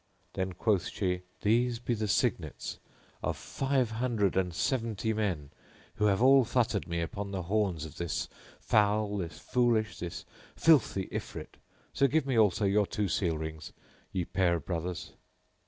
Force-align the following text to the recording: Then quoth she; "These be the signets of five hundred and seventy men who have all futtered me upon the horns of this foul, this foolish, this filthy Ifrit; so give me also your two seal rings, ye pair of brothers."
Then 0.33 0.53
quoth 0.53 0.87
she; 0.87 1.21
"These 1.41 1.77
be 1.77 1.93
the 1.93 2.07
signets 2.07 2.79
of 3.21 3.37
five 3.37 3.91
hundred 3.91 4.35
and 4.35 4.51
seventy 4.51 5.13
men 5.13 5.51
who 5.97 6.05
have 6.05 6.23
all 6.23 6.43
futtered 6.43 6.87
me 6.87 7.01
upon 7.01 7.29
the 7.29 7.43
horns 7.43 7.85
of 7.85 7.97
this 7.97 8.27
foul, 8.59 9.17
this 9.17 9.37
foolish, 9.37 9.99
this 9.99 10.25
filthy 10.55 11.05
Ifrit; 11.11 11.57
so 11.93 12.07
give 12.07 12.25
me 12.25 12.35
also 12.35 12.65
your 12.65 12.87
two 12.87 13.07
seal 13.07 13.37
rings, 13.37 13.73
ye 14.11 14.25
pair 14.25 14.55
of 14.55 14.65
brothers." 14.65 15.13